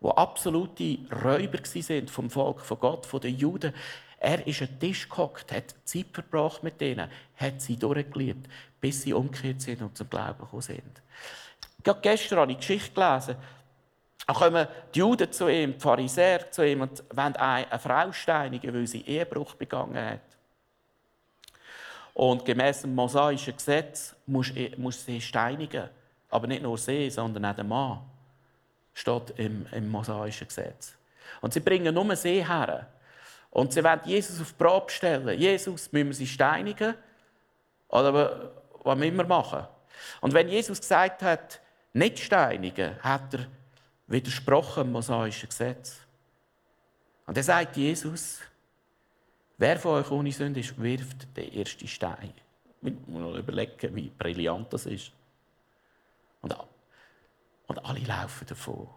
[0.00, 3.74] Die absolute Räuber waren vom Volk von Gott, von den Juden.
[4.20, 8.48] Er ist an den Tisch gehockt, hat Zeit verbracht mit denen, hat sie durchgeliebt,
[8.80, 11.02] bis sie umgekehrt sind und zum Glauben gekommen sind.
[11.82, 13.36] Gerade gestern habe ich Geschichte gelesen.
[14.26, 18.74] Da kommen die Juden zu ihm, die Pharisäer zu ihm und wollen eine Frau steinigen,
[18.74, 20.20] weil sie Ehebruch begangen hat.
[22.12, 24.52] Und gemäß dem mosaischen Gesetz muss,
[25.06, 25.88] sie steinigen.
[26.28, 28.00] Aber nicht nur sie, sondern auch der Mann.
[28.98, 30.96] Steht im, im mosaischen Gesetz.
[31.40, 32.88] Und sie bringen nur sie her.
[33.50, 35.38] Und sie wollen Jesus auf die Probe stellen.
[35.38, 36.94] Jesus, müssen wir sie steinigen?
[37.90, 38.50] Oder
[38.82, 39.68] was müssen wir machen?
[40.20, 41.60] Und wenn Jesus gesagt hat,
[41.92, 43.46] nicht steinigen, hat er
[44.08, 46.00] widersprochen dem mosaischen Gesetz.
[47.24, 48.40] Und dann sagt Jesus,
[49.58, 52.32] wer von euch ohne Sünde ist, wirft den ersten Stein.
[52.82, 55.12] Ich muss noch überlegen, wie brillant das ist.
[56.42, 56.56] Und,
[57.68, 58.88] und alle laufen davon.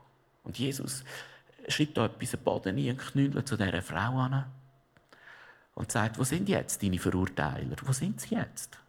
[0.43, 1.03] Und Jesus
[1.67, 4.45] schreibt da etwas am Boden ein knüllt zu dieser Frau an
[5.75, 7.75] und sagt, wo sind jetzt deine Verurteiler?
[7.84, 8.79] Wo sind sie jetzt?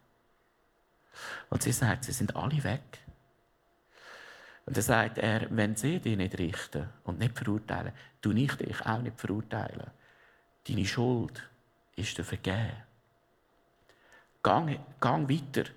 [1.49, 2.99] Und sie sagt, sie sind alle weg.
[4.65, 7.91] Und dann sagt er, wenn sie dich nicht richten und nicht verurteilen,
[8.21, 9.91] du nicht dich auch nicht verurteilen.
[10.67, 11.43] Deine Schuld
[11.95, 12.71] ist dir vergeben.
[14.41, 15.69] Gang, gang weiter,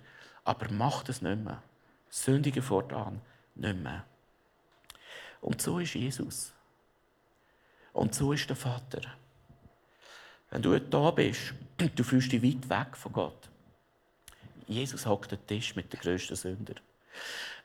[0.45, 1.61] aber mach das nicht mehr.
[2.09, 3.21] Sündige fortan
[3.59, 4.05] nicht mehr.
[5.41, 6.53] Und so ist Jesus.
[7.93, 9.01] Und so ist der Vater.
[10.49, 11.53] Wenn du da bist,
[11.95, 13.49] du fühlst dich weit weg von Gott.
[14.67, 16.75] Jesus hockt den Tisch mit den grössten Sünder.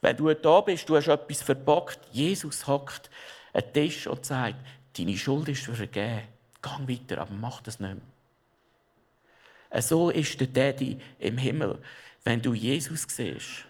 [0.01, 3.11] Wenn du da bist, du hast etwas verbockt, Jesus hockt
[3.53, 4.57] einen Tisch und sagt,
[4.97, 6.23] deine Schuld ist vergeben.
[6.61, 9.83] Gang weiter, aber mach das nicht mehr.
[9.83, 11.79] So ist der Daddy im Himmel.
[12.25, 13.65] Wenn du Jesus siehst,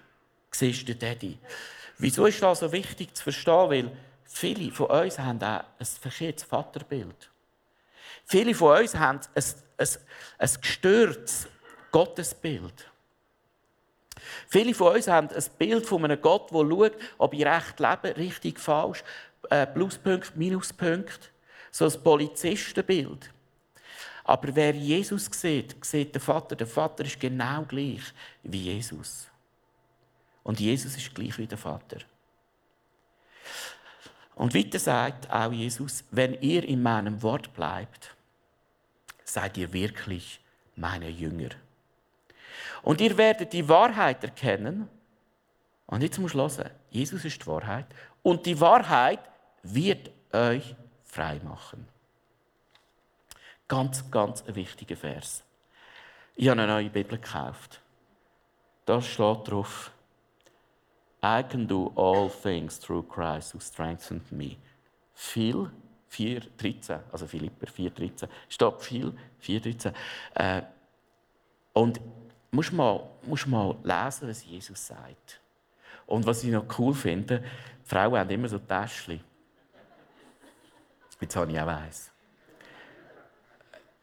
[0.51, 1.39] siehst du den Daddy.
[2.03, 3.71] Wieso ist das so wichtig zu verstehen?
[3.71, 7.31] Weil viele von uns haben auch ein verkehrtes Vaterbild.
[8.25, 9.45] Viele von uns haben ein,
[9.79, 9.89] ein,
[10.39, 11.47] ein gestörtes
[11.93, 12.91] Gottesbild.
[14.49, 18.17] Viele von uns haben ein Bild von einem Gott, der schaut, ob ich recht lebe,
[18.17, 19.05] richtig, falsch,
[19.49, 21.31] äh, Pluspunkt, Minuspunkt.
[21.71, 23.31] So ein Polizistenbild.
[24.25, 26.57] Aber wer Jesus sieht, sieht den Vater.
[26.57, 28.03] Der Vater ist genau gleich
[28.43, 29.29] wie Jesus.
[30.43, 31.99] Und Jesus ist gleich wie der Vater.
[34.35, 38.15] Und weiter sagt auch Jesus, wenn ihr in meinem Wort bleibt,
[39.25, 40.41] seid ihr wirklich
[40.75, 41.51] meine Jünger.
[42.83, 44.89] Und ihr werdet die Wahrheit erkennen.
[45.87, 47.87] Und jetzt muss hören, Jesus ist die Wahrheit.
[48.23, 49.21] Und die Wahrheit
[49.63, 50.75] wird euch
[51.05, 51.87] frei machen.
[53.69, 55.45] Ganz, ganz ein wichtiger Vers.
[56.35, 57.81] Ich habe eine neue Bibel gekauft.
[58.87, 59.93] Da steht drauf,
[61.23, 64.57] I can do all things through Christ who strengthens me.
[65.15, 65.71] Viel,
[66.11, 68.29] 4,13, also Philipper 4,13.
[68.49, 69.93] Steht viel, 4,13.
[70.35, 70.63] Äh,
[71.73, 72.01] und
[72.51, 75.41] musst mal, musst mal lesen, was Jesus sagt.
[76.07, 77.43] Und was ich noch cool finde,
[77.85, 79.21] Frauen haben immer so Täschchen.
[81.21, 82.11] Jetzt habe ich auch eins.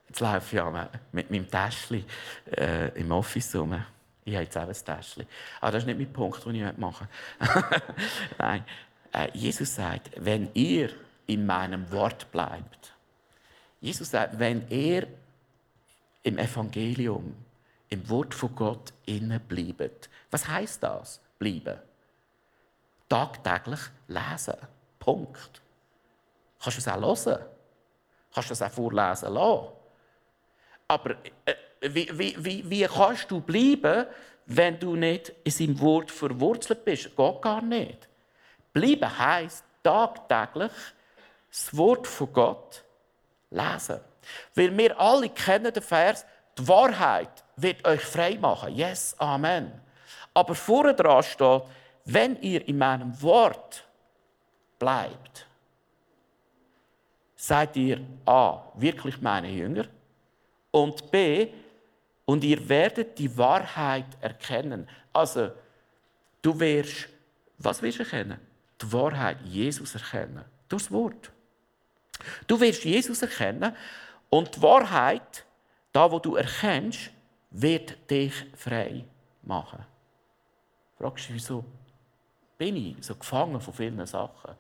[0.08, 2.06] Jetzt laufe ich mit meinem Täschchen
[2.50, 3.84] äh, im Office rum.
[4.30, 5.26] Ich habe jetzt auch ein Täschchen.
[5.60, 7.08] Aber das ist nicht mein Punkt, den ich machen
[8.38, 8.64] Nein.
[9.12, 10.92] Äh, Jesus sagt, wenn ihr
[11.26, 12.94] in meinem Wort bleibt.
[13.82, 15.08] Jesus sagt, wenn ihr
[16.22, 17.36] im Evangelium,
[17.90, 20.10] im Wort von Gott innen bleibt.
[20.30, 21.20] Was heißt das?
[21.40, 21.80] Bleiben.
[23.08, 24.58] Tagtäglich lesen.
[25.00, 25.62] Punkt.
[26.62, 27.46] Kannst du es auch hören?
[28.32, 29.70] Kannst du es auch vorlesen lassen?
[30.88, 31.12] Aber
[31.46, 34.06] äh, wie, wie, wie, kannst du bleiben,
[34.46, 37.16] wenn du nicht in seinem Wort verwurzelt bist?
[37.16, 38.08] Geht gar nicht.
[38.74, 40.72] Bleiben heisst tagtäglich
[41.50, 42.84] das Wort von Gott
[43.50, 44.00] lesen.
[44.56, 46.26] Weil wir alle kennen den Vers,
[46.58, 48.76] die Wahrheit wird euch frei machen.
[48.76, 49.72] Yes, Amen.
[50.34, 51.64] Aber vorne dran steht,
[52.06, 53.84] wenn ihr in meinem Wort
[54.78, 55.46] bleibt,
[57.36, 59.86] seid ihr A, wirklich meine Jünger
[60.72, 61.48] und B,
[62.30, 64.88] und ihr werdet die Wahrheit erkennen.
[65.12, 65.50] Also,
[66.44, 67.10] du wirst,
[67.58, 68.40] was wirst du erkennen?
[68.80, 70.46] Die Wahrheit, Jesus erkennen.
[70.68, 71.32] Durchs Wort.
[72.46, 73.76] Du wirst Jesus erkennen
[74.30, 75.44] und die Wahrheit,
[75.92, 77.10] da wo du erkennst,
[77.50, 79.06] wird dich frei
[79.42, 79.84] machen.
[81.00, 81.66] Fragst du, wieso
[82.60, 84.54] bin ich so gefangen von vielen Sachen?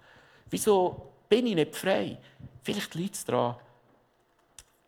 [0.49, 2.17] Wieso bin ich nicht frei?
[2.63, 3.57] Vielleicht liegt es daran,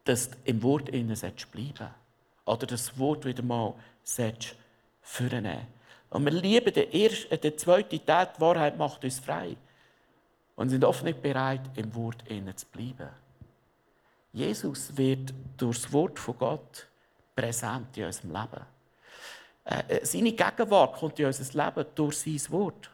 [0.03, 1.15] dass du im Wort innen
[1.51, 2.00] bleiben
[2.45, 3.73] Oder das Wort wieder mal
[5.01, 5.67] vornehmen
[6.09, 9.55] Und wir lieben den, ersten, den zweiten Teil, die Wahrheit macht uns frei.
[10.55, 13.09] Und sind oft nicht bereit, im Wort innen zu bleiben.
[14.33, 16.87] Jesus wird durch das Wort von Gott
[17.35, 18.65] präsent in unserem Leben.
[19.65, 22.89] Äh, äh, seine Gegenwart kommt in unser Leben durch sein Wort.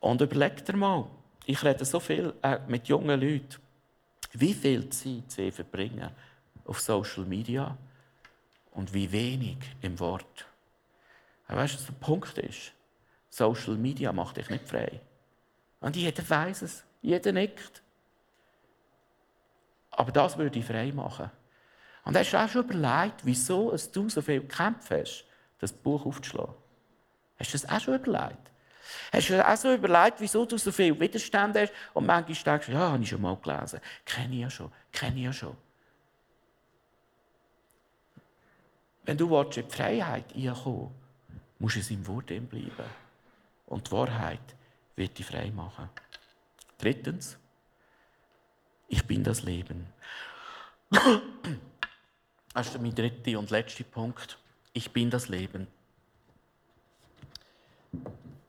[0.00, 1.06] Und überlegt dir mal,
[1.46, 3.56] ich rede so viel äh, mit jungen Leuten,
[4.32, 6.10] wie viel Zeit sie verbringen
[6.64, 7.76] auf Social Media
[8.72, 10.46] und wie wenig im Wort.
[11.48, 12.72] Weißt du, was der Punkt ist?
[13.30, 15.00] Social Media macht dich nicht frei.
[15.80, 17.82] Und jeder weiß es, jeder nickt.
[19.90, 21.30] Aber das würde ich frei machen.
[22.04, 25.24] Und hast du auch schon überlegt, wieso du so viel gekämpft hast,
[25.58, 26.54] das Buch aufzuschlagen?
[27.38, 28.50] Hast du das auch schon überlegt?
[29.12, 32.92] Hast du auch so überlegt, wieso du so viel Widerstand hast und manchmal denkst, ja,
[32.92, 35.56] habe ich schon mal gelesen, kenne ich ja schon, kenne ich ja schon.
[39.04, 40.90] Wenn du in die Freiheit reinkommen
[41.58, 42.70] musst du in seinem Wort bleiben.
[43.66, 44.54] Und die Wahrheit
[44.96, 45.88] wird dich frei machen.
[46.78, 47.38] Drittens,
[48.88, 49.86] ich bin das Leben.
[52.52, 54.38] Das ist mein dritter und letzter Punkt.
[54.72, 55.66] Ich bin das Leben.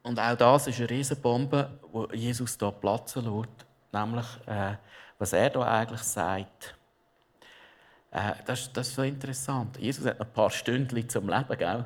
[0.04, 1.80] Und auch das ist eine Riesenbombe,
[2.14, 3.66] die Jesus hier platzen lässt.
[3.92, 4.76] Nämlich, äh,
[5.18, 6.76] was er hier eigentlich sagt.
[8.16, 9.78] Äh, das, das, ist so interessant.
[9.78, 11.84] Jesus hat ein paar Stunden zum Leben, gell?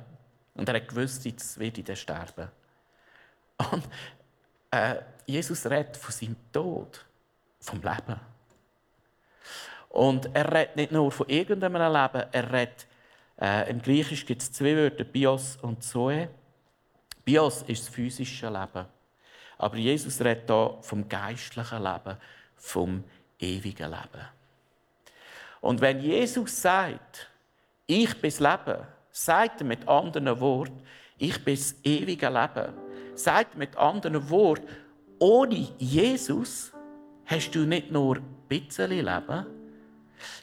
[0.54, 2.50] Und er hat gewusst, jetzt werde ich sterben.
[3.72, 3.84] Und
[4.70, 7.04] äh, Jesus redet von seinem Tod,
[7.60, 8.20] vom Leben.
[9.90, 12.86] Und er redet nicht nur von irgendeinem Leben, er redet,
[13.42, 16.30] äh, im Griechisch gibt es zwei Wörter, Bios und Zoe.
[17.26, 18.86] Bios ist das physische Leben.
[19.58, 22.18] Aber Jesus redet hier vom geistlichen Leben,
[22.56, 23.04] vom
[23.40, 24.39] ewigen Leben.
[25.62, 27.30] Und wenn Jesus sagt,
[27.86, 30.82] ich bin das Leben, sagt er mit anderen Worten,
[31.18, 32.74] ich bin das ewige Leben.
[33.16, 34.68] Sagt mit anderen Worten,
[35.20, 36.72] ohne Jesus
[37.26, 39.46] hast du nicht nur ein bisschen Leben,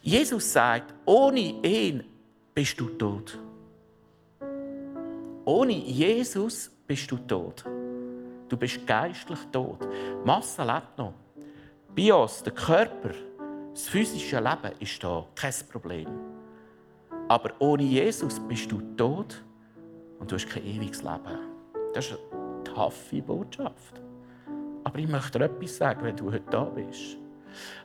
[0.03, 2.05] Jesus sagt, ohne ihn
[2.55, 3.39] bist du tot.
[5.45, 7.65] Ohne Jesus bist du tot.
[8.49, 9.79] Du bist geistlich tot.
[9.83, 11.15] Die Masse lebt noch.
[11.95, 13.11] Bios, der Körper,
[13.77, 16.09] das physische Leben ist da, kein Problem.
[17.29, 19.45] Aber ohne Jesus bist du tot
[20.19, 21.39] und du hast kein ewiges Leben.
[21.93, 24.01] Das ist eine taffe Botschaft.
[24.83, 27.19] Aber ich möchte dir etwas sagen, wenn du heute da bist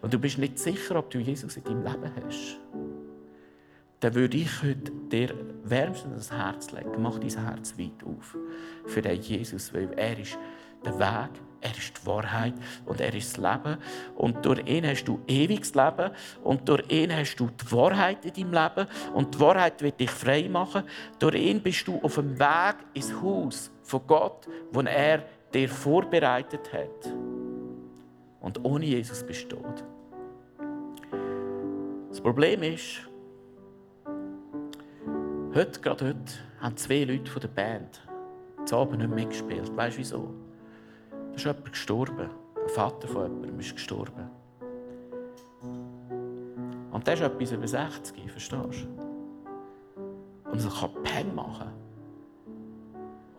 [0.02, 2.58] und du bist nicht sicher, ob du Jesus in deinem Leben hast,
[4.00, 5.36] dann würde ich heute dir
[5.66, 7.02] wärmstens das Herz legen.
[7.02, 8.38] Mach dein Herz weit auf
[8.86, 10.38] für den Jesus, weil er ist
[10.86, 12.54] der Weg, er ist die Wahrheit
[12.86, 13.78] und er ist das Leben.
[14.16, 16.12] Und durch ihn hast du ewiges Leben
[16.44, 20.10] und durch ihn hast du die Wahrheit in deinem Leben und die Wahrheit wird dich
[20.10, 20.84] frei machen.
[21.20, 25.24] Durch ihn bist du auf dem Weg ins Haus von Gott, wo er
[25.54, 27.14] dir vorbereitet hat.
[28.40, 29.84] Und ohne Jesus bist du tot.
[32.10, 33.08] Das Problem ist,
[35.54, 38.02] heute, gerade heute, haben zwei Leute von der Band
[38.66, 39.76] zu Abend nicht mitgespielt.
[39.76, 40.51] Weißt du wieso?
[41.32, 42.30] Da ist jemand gestorben.
[42.62, 44.30] Ein Vater von jemandem ist gestorben.
[46.92, 50.52] Und der ist etwas über 60, verstehst du?
[50.52, 51.70] Und es kann Peng machen.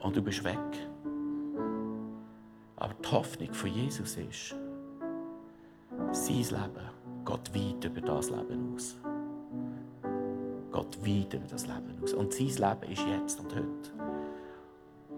[0.01, 0.59] Und du bist weg.
[2.77, 4.57] Aber die Hoffnung von Jesus ist,
[6.13, 6.91] sein Leben
[7.25, 8.97] geht weit über das Leben aus.
[10.73, 12.15] Geht weit über das Leben aus.
[12.15, 14.13] Und sein Leben ist jetzt und heute.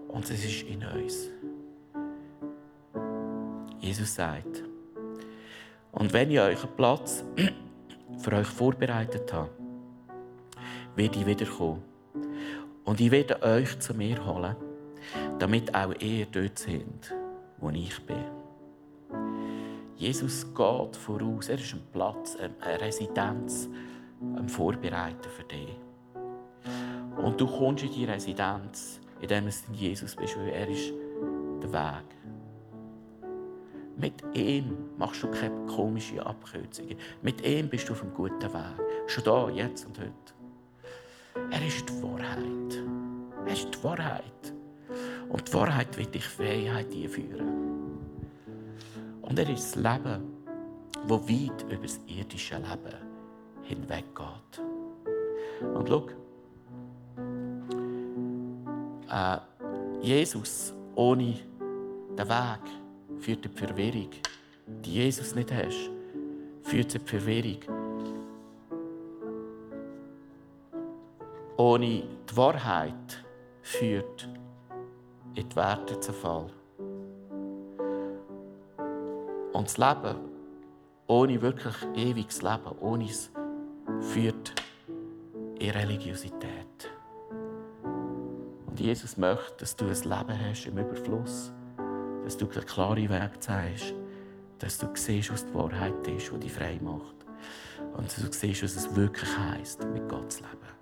[0.09, 1.29] Und es ist in uns.
[3.79, 4.63] Jesus sagt,
[5.91, 7.23] und wenn ich euch einen Platz
[8.17, 9.49] für euch vorbereitet habe,
[10.95, 11.83] werde ich wiederkommen.
[12.83, 14.55] Und ich werde euch zu mir holen,
[15.39, 17.13] damit auch ihr dort seid,
[17.57, 18.23] wo ich bin.
[19.97, 21.49] Jesus geht voraus.
[21.49, 23.69] Er ist ein Platz, eine Residenz
[24.35, 25.79] am Vorbereiten für dich.
[27.17, 30.91] Und du kommst in die Residenz, in dem es Jesus bist, weil er ist
[31.63, 32.05] der Weg.
[33.97, 36.97] Mit ihm machst du keine komischen Abkürzungen.
[37.21, 39.07] Mit ihm bist du auf einem guten Weg.
[39.07, 40.11] Schon da, jetzt und heute.
[41.51, 42.83] Er ist die Wahrheit.
[43.45, 44.53] Er ist die Wahrheit.
[45.29, 47.65] Und die Wahrheit wird dich Freiheit einführen.
[49.21, 50.23] Und er ist das Leben,
[51.07, 52.97] das weit über das irdische Leben
[53.63, 54.61] hinweggeht.
[55.73, 56.07] Und schau,
[59.09, 59.37] äh,
[60.01, 61.35] Jesus ohne
[62.17, 62.84] den Weg
[63.19, 64.09] führt die Verwirrung.
[64.67, 65.89] Die Jesus nicht hast,
[66.63, 67.59] führt zur Verwirrung.
[71.57, 73.23] Ohne die Wahrheit
[73.61, 74.27] führt
[75.35, 76.47] in die Werte Fall.
[79.53, 80.35] Und das Leben
[81.07, 83.29] ohne wirklich ewiges Leben, ohne es,
[84.01, 84.53] führt
[85.59, 86.91] in Religiosität.
[88.65, 91.51] Und Jesus möchte, dass du ein Leben hast im Überfluss,
[92.25, 93.93] dass du den klaren Weg zeigst,
[94.57, 97.15] dass du siehst, was die Wahrheit ist, die dich frei macht.
[97.95, 100.74] Und dass du siehst, was es wirklich heisst, mit Gott zu leben.